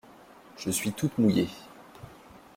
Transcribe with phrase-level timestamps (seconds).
[0.57, 1.47] Je suis toute mouillée.